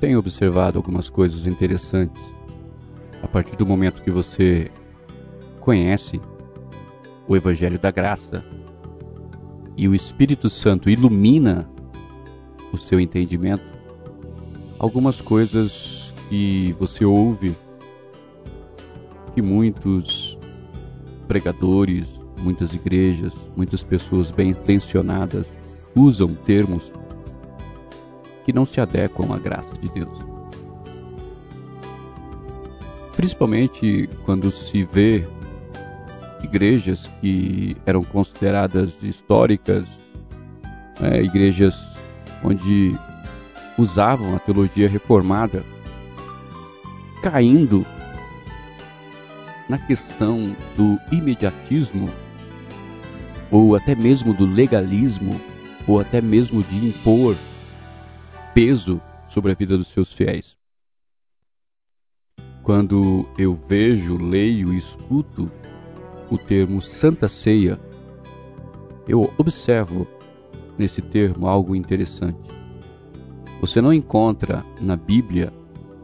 [0.00, 2.22] tenho observado algumas coisas interessantes.
[3.22, 4.70] A partir do momento que você
[5.60, 6.20] conhece
[7.26, 8.44] o Evangelho da Graça
[9.76, 11.68] e o Espírito Santo ilumina
[12.72, 13.64] o seu entendimento,
[14.78, 17.56] algumas coisas que você ouve
[19.34, 20.38] que muitos
[21.26, 22.08] pregadores,
[22.40, 25.46] muitas igrejas, muitas pessoas bem intencionadas
[25.94, 26.92] usam termos
[28.48, 30.18] que não se adequam à graça de Deus.
[33.14, 35.28] Principalmente quando se vê
[36.42, 39.86] igrejas que eram consideradas históricas,
[41.02, 41.76] é, igrejas
[42.42, 42.98] onde
[43.76, 45.62] usavam a teologia reformada,
[47.22, 47.84] caindo
[49.68, 52.08] na questão do imediatismo,
[53.50, 55.38] ou até mesmo do legalismo,
[55.86, 57.36] ou até mesmo de impor
[58.58, 60.56] peso sobre a vida dos seus fiéis.
[62.64, 65.48] Quando eu vejo, leio e escuto
[66.28, 67.78] o termo Santa Ceia,
[69.06, 70.08] eu observo
[70.76, 72.50] nesse termo algo interessante.
[73.60, 75.52] Você não encontra na Bíblia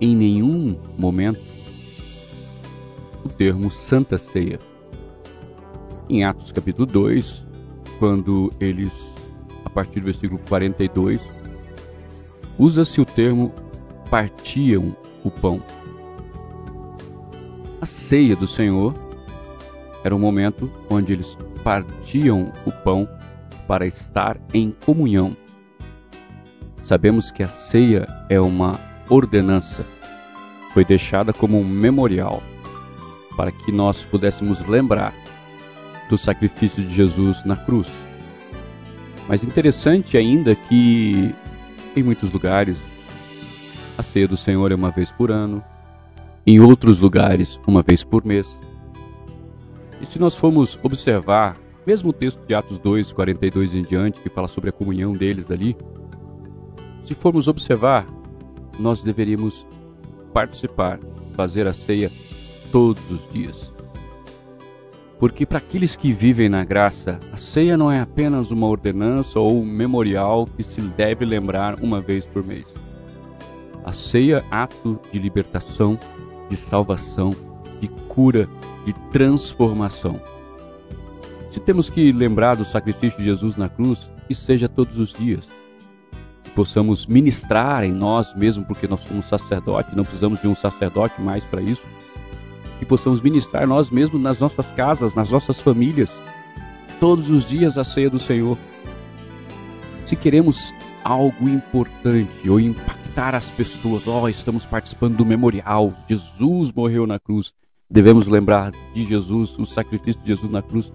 [0.01, 1.43] em nenhum momento
[3.25, 4.61] o termo Santa Ceia.
[6.09, 7.45] Em Atos capítulo 2,
[7.99, 8.93] quando eles,
[9.65, 11.21] a partir do versículo 42,
[12.59, 13.53] usa-se o termo
[14.11, 15.63] partiam o pão.
[17.81, 18.95] A ceia do Senhor
[20.03, 23.09] era um momento onde eles partiam o pão
[23.67, 25.37] para estar em comunhão.
[26.83, 29.85] Sabemos que a ceia é uma ordenança,
[30.73, 32.43] foi deixada como um memorial
[33.37, 35.15] para que nós pudéssemos lembrar
[36.09, 37.91] do sacrifício de Jesus na cruz.
[39.27, 41.35] Mas interessante ainda que
[41.97, 42.79] em muitos lugares,
[43.97, 45.63] a ceia do Senhor é uma vez por ano,
[46.47, 48.47] em outros lugares, uma vez por mês.
[50.01, 54.29] E se nós formos observar, mesmo o texto de Atos 2, 42 em diante, que
[54.29, 55.77] fala sobre a comunhão deles ali,
[57.03, 58.07] se formos observar,
[58.79, 59.67] nós deveríamos
[60.33, 60.99] participar,
[61.35, 62.11] fazer a ceia
[62.73, 63.74] todos os dias.
[65.25, 69.63] Porque para aqueles que vivem na graça, a ceia não é apenas uma ordenança ou
[69.63, 72.67] um memorial que se deve lembrar uma vez por mês.
[73.83, 75.99] A ceia é ato de libertação,
[76.51, 77.31] de salvação,
[77.81, 78.47] de cura,
[78.85, 80.21] de transformação.
[81.49, 85.49] Se temos que lembrar do sacrifício de Jesus na cruz, que seja todos os dias.
[86.43, 91.19] Que possamos ministrar em nós mesmo, porque nós somos sacerdote, não precisamos de um sacerdote
[91.23, 91.83] mais para isso
[92.85, 96.11] que possamos ministrar nós mesmos nas nossas casas, nas nossas famílias,
[97.01, 98.59] todos os dias a ceia do Senhor.
[100.05, 100.73] Se queremos
[101.03, 107.19] algo importante ou impactar as pessoas, ó, oh, estamos participando do memorial, Jesus morreu na
[107.19, 107.55] cruz.
[107.91, 110.93] Devemos lembrar de Jesus, o sacrifício de Jesus na cruz,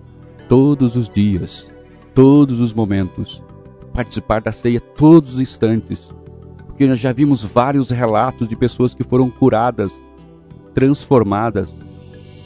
[0.48, 1.68] todos os dias,
[2.14, 3.44] todos os momentos.
[3.94, 6.00] Participar da ceia todos os instantes.
[6.68, 9.92] Porque nós já vimos vários relatos de pessoas que foram curadas
[10.74, 11.70] transformadas,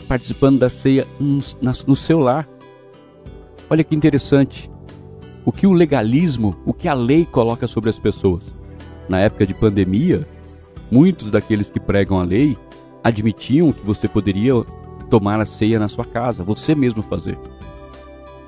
[0.07, 2.47] participando da ceia no seu lar.
[3.69, 4.69] Olha que interessante.
[5.45, 8.41] O que o legalismo, o que a lei coloca sobre as pessoas.
[9.09, 10.27] Na época de pandemia,
[10.89, 12.57] muitos daqueles que pregam a lei
[13.03, 14.53] admitiam que você poderia
[15.09, 17.37] tomar a ceia na sua casa, você mesmo fazer.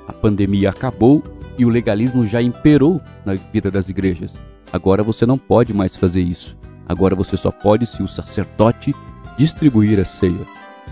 [0.07, 1.21] A pandemia acabou
[1.57, 4.31] e o legalismo já imperou na vida das igrejas.
[4.71, 6.57] Agora você não pode mais fazer isso.
[6.87, 8.95] Agora você só pode se o sacerdote
[9.37, 10.45] distribuir a ceia.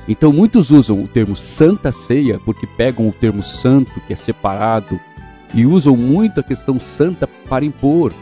[0.08, 5.00] Então muitos usam o termo Santa Ceia porque pegam o termo santo, que é separado,
[5.54, 8.14] e usam muito a questão santa para impor.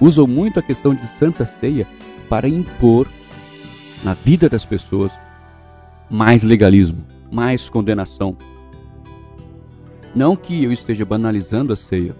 [0.00, 1.86] Usam muito a questão de Santa Ceia
[2.28, 3.06] para impor
[4.04, 5.12] na vida das pessoas
[6.10, 8.36] mais legalismo, mais condenação.
[10.14, 12.14] Não que eu esteja banalizando a ceia,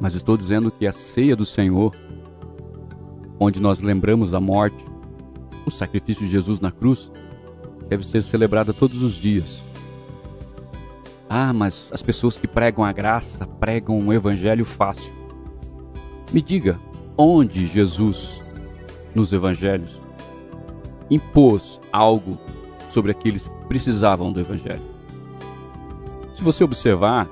[0.00, 1.94] mas estou dizendo que a ceia do Senhor,
[3.38, 4.82] onde nós lembramos a morte,
[5.70, 7.10] o sacrifício de Jesus na cruz
[7.88, 9.62] deve ser celebrada todos os dias.
[11.28, 15.12] Ah, mas as pessoas que pregam a graça pregam um evangelho fácil.
[16.32, 16.78] Me diga,
[17.16, 18.42] onde Jesus,
[19.14, 20.00] nos evangelhos,
[21.10, 22.38] impôs algo
[22.90, 24.82] sobre aqueles que precisavam do evangelho?
[26.34, 27.28] Se você observar,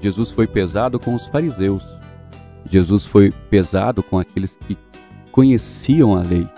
[0.00, 1.84] Jesus foi pesado com os fariseus.
[2.64, 4.76] Jesus foi pesado com aqueles que
[5.30, 6.48] conheciam a lei.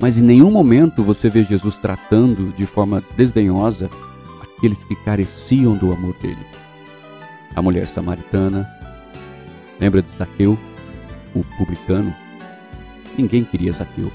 [0.00, 3.88] Mas em nenhum momento você vê Jesus tratando de forma desdenhosa
[4.42, 6.44] aqueles que careciam do amor dele.
[7.54, 8.68] A mulher samaritana,
[9.80, 10.58] lembra de Zaqueu,
[11.34, 12.14] o publicano?
[13.16, 14.10] Ninguém queria Zaqueu.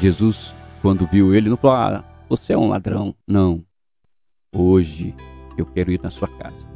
[0.00, 3.14] Jesus, quando viu ele, não falou: Ah, você é um ladrão.
[3.26, 3.64] Não.
[4.54, 5.14] Hoje
[5.56, 6.66] eu quero ir na sua casa.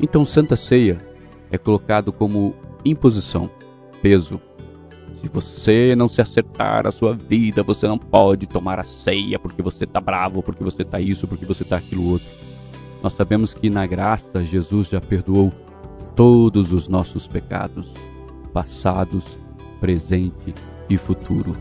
[0.00, 0.98] Então, Santa Ceia
[1.50, 2.54] é colocado como
[2.84, 3.48] imposição,
[4.02, 4.40] peso.
[5.20, 9.62] Se você não se acertar a sua vida, você não pode tomar a ceia porque
[9.62, 12.28] você está bravo, porque você está isso, porque você está aquilo outro.
[13.02, 15.52] Nós sabemos que na graça Jesus já perdoou
[16.14, 17.92] todos os nossos pecados,
[18.52, 19.38] passados,
[19.80, 20.54] presente
[20.88, 21.56] e futuro.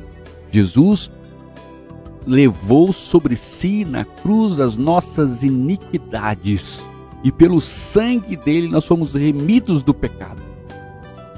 [0.51, 1.11] Jesus
[2.25, 6.81] levou sobre si na cruz as nossas iniquidades
[7.23, 10.52] e pelo sangue dele nós fomos remidos do pecado.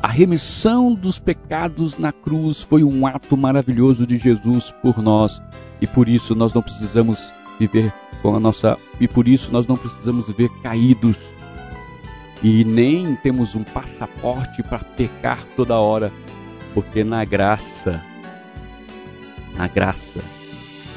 [0.05, 5.41] A remissão dos pecados na cruz foi um ato maravilhoso de Jesus por nós
[5.81, 7.91] e por isso nós não precisamos viver
[8.21, 11.17] com a nossa e por isso nós não precisamos viver caídos
[12.43, 16.13] e nem temos um passaporte para pecar toda hora,
[16.75, 17.99] porque na graça
[19.57, 20.19] na graça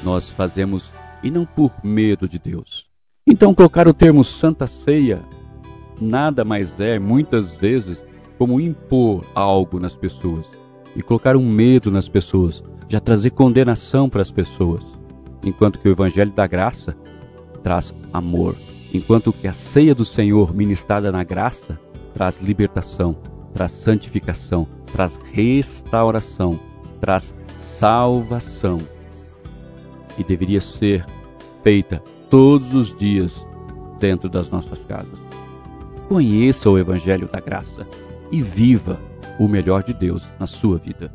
[0.04, 2.90] nós fazemos e não por medo de Deus.
[3.26, 5.24] Então, colocar o termo Santa Ceia
[5.98, 8.04] nada mais é, muitas vezes,
[8.38, 10.46] como impor algo nas pessoas
[10.94, 14.82] e colocar um medo nas pessoas, já trazer condenação para as pessoas,
[15.44, 16.96] enquanto que o Evangelho da Graça
[17.62, 18.54] traz amor,
[18.94, 21.78] enquanto que a ceia do Senhor ministrada na graça
[22.14, 23.16] traz libertação,
[23.52, 26.58] traz santificação, traz restauração,
[27.00, 28.78] traz salvação.
[30.16, 31.04] E deveria ser
[31.62, 33.46] feita todos os dias
[34.00, 35.18] dentro das nossas casas.
[36.08, 37.86] Conheça o Evangelho da Graça
[38.30, 39.00] e viva
[39.38, 41.10] o melhor de Deus na sua vida.